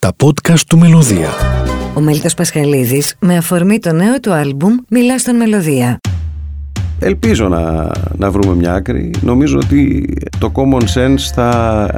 [0.00, 1.28] Τα podcast του Μελωδία.
[1.94, 5.98] Ο Μέλτος Πασχαλίδης με αφορμή το νέο του άλμπουμ μιλά στον Μελωδία.
[6.98, 9.10] Ελπίζω να, να βρούμε μια άκρη.
[9.20, 11.90] Νομίζω ότι το common sense θα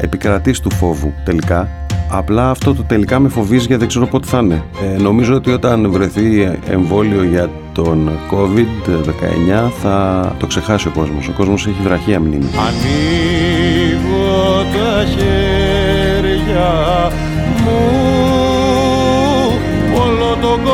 [0.00, 1.68] επικρατήσει του φόβου τελικά.
[2.10, 4.64] Απλά αυτό το τελικά με φοβίζει γιατί δεν ξέρω πότε θα είναι.
[4.82, 11.28] Ε, νομίζω ότι όταν βρεθεί εμβόλιο για τον COVID-19 θα το ξεχάσει ο κόσμος.
[11.28, 12.48] Ο κόσμος έχει βραχία μνήμη.
[12.68, 14.24] Ανοίγω
[14.72, 15.88] τα χέρια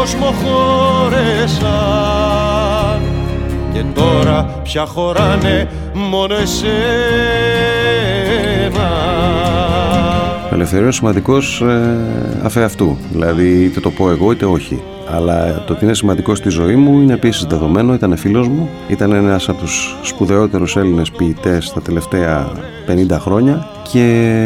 [0.06, 1.66] κόσμο χώρεσαν
[3.72, 6.76] και τώρα πια χωράνε μόνο εσένα
[10.52, 11.98] Ελευθερία είναι σημαντικός ε,
[12.42, 12.96] αφ' αυτού.
[13.12, 14.82] Δηλαδή, είτε το πω εγώ είτε όχι.
[15.10, 17.94] Αλλά το ότι είναι σημαντικός στη ζωή μου είναι επίσης δεδομένο.
[17.94, 22.48] Ήταν φίλος μου, ήταν ένας από τους σπουδαιότερους Έλληνες ποιητές τα τελευταία
[22.86, 23.66] 50 χρόνια.
[23.92, 24.36] Και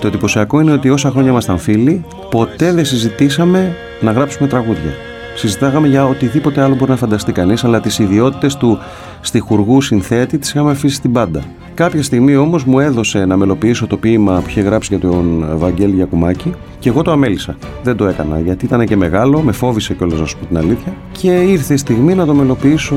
[0.00, 4.90] το εντυπωσιακό είναι ότι όσα χρόνια ήμασταν φίλοι, ποτέ δεν συζητήσαμε να γράψουμε τραγούδια.
[5.36, 8.78] Συζητάγαμε για οτιδήποτε άλλο μπορεί να φανταστεί κανείς, αλλά τις ιδιότητες του
[9.20, 11.42] στιχουργού συνθέτη τις είχαμε αφήσει στην πάντα.
[11.74, 15.94] Κάποια στιγμή όμως μου έδωσε να μελοποιήσω το ποίημα που είχε γράψει για τον Βαγγέλη
[15.94, 17.56] Γιακουμάκη και εγώ το αμέλησα.
[17.82, 20.92] Δεν το έκανα γιατί ήταν και μεγάλο, με φόβησε κιόλας να σου πω την αλήθεια
[21.12, 22.96] και ήρθε η στιγμή να το μελοποιήσω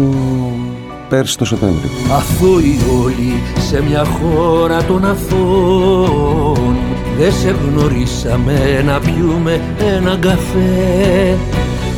[1.10, 1.90] πέρσι το Σεπτέμβριο.
[2.12, 6.47] Αθώοι όλοι σε μια χώρα των αθώων
[7.20, 9.62] Δεν σε γνωρίσαμε να πιούμε
[9.96, 11.38] έναν καφέ.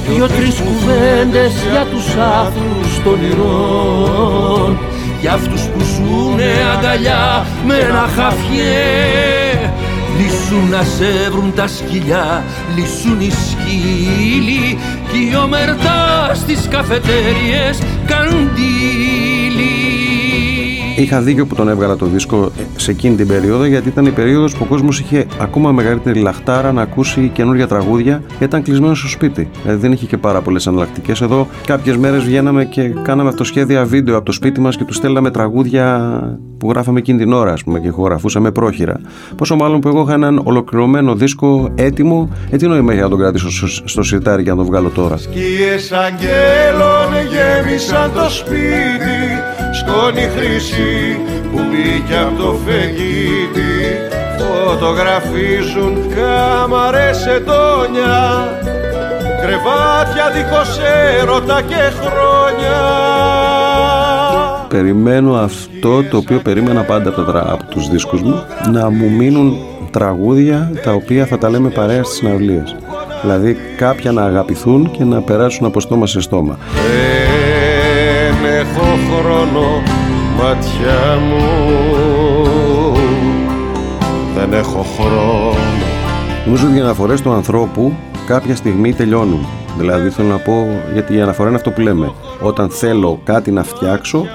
[0.07, 4.77] Δυο-τρεις κουβέντες για τους άθρους των ηρών
[5.21, 9.71] Για αυτούς που ζουνε αγκαλιά με ένα χαφιέ.
[10.17, 12.43] Λυσούν να σε βρουν τα σκυλιά,
[12.75, 14.77] λυσούν οι σκύλοι
[15.11, 19.08] Κι οι ομερτά στις καφετέριες καντήλοι
[20.99, 24.55] Είχα δίκιο που τον έβγαλα το δίσκο σε εκείνη την περίοδο γιατί ήταν η περίοδος
[24.55, 29.07] που ο κόσμος είχε ακόμα μεγαλύτερη λαχτάρα να ακούσει καινούργια τραγούδια γιατί ήταν κλεισμένο στο
[29.07, 29.49] σπίτι.
[29.63, 31.21] Δηλαδή δεν είχε και πάρα πολλές εναλλακτικές.
[31.21, 35.31] Εδώ κάποιες μέρες βγαίναμε και κάναμε αυτοσχέδια βίντεο από το σπίτι μας και τους στέλναμε
[35.31, 36.19] τραγούδια
[36.59, 39.01] που γράφαμε εκείνη την ώρα, ας πούμε, και ηχογραφούσαμε πρόχειρα.
[39.35, 43.19] Πόσο μάλλον που εγώ είχα έναν ολοκληρωμένο δίσκο έτοιμο, ε, τι νόημα έχει να τον
[43.19, 47.18] κρατήσω στο, στο σιρτάρι και να τον βγάλω τώρα; Σκιές αγγέλων
[47.79, 49.21] γέμισαν το σπίτι
[49.79, 51.17] Σκόνη χρυσή
[51.51, 53.73] που μπήκε από το φεγγίτι
[54.37, 58.47] Φωτογραφίζουν κάμαρες ετώνια
[59.41, 60.79] Κρεβάτια δίχως
[61.21, 62.79] έρωτα και χρόνια
[64.67, 69.09] Περιμένω αυτό το οποίο περίμενα πάντα από, τα, τρα- από τους δίσκους μου να μου
[69.09, 69.57] μείνουν
[69.91, 72.75] τραγούδια τα οποία θα τα λέμε παρέα στις συναυλίες.
[73.21, 76.57] Δηλαδή κάποια να αγαπηθούν και να περάσουν από στόμα σε στόμα.
[78.41, 79.81] Δεν έχω χρόνο
[80.37, 81.45] ματιά μου
[84.35, 85.53] Δεν έχω χρόνο
[86.45, 87.93] Νομίζω ότι οι αναφορές του ανθρώπου
[88.27, 89.45] κάποια στιγμή τελειώνουν.
[89.77, 92.11] Δηλαδή θέλω να πω, γιατί η αναφορά είναι αυτό που λέμε.
[92.41, 94.25] Όταν θέλω κάτι να φτιάξω,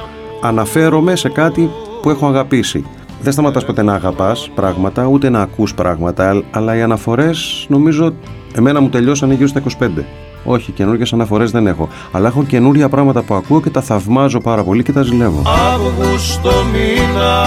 [0.43, 1.71] αναφέρομαι σε κάτι
[2.03, 2.85] που έχω αγαπήσει.
[3.21, 8.15] Δεν σταματάς ποτέ να αγαπάς πράγματα, ούτε να ακούς πράγματα, α- αλλά οι αναφορές νομίζω
[8.55, 10.05] εμένα μου τελειώσανε γύρω στα 25.
[10.45, 11.89] Όχι, καινούργιες αναφορές δεν έχω.
[12.13, 15.43] Αλλά έχω καινούργια πράγματα που ακούω και τα θαυμάζω πάρα πολύ και τα ζηλεύω.
[15.75, 17.45] Αύγουστο μήνα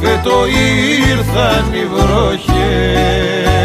[0.00, 0.46] φέτο
[1.10, 3.57] ήρθαν οι βροχές